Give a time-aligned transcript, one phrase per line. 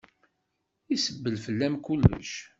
[0.95, 2.31] Isebbel fell-am kullec.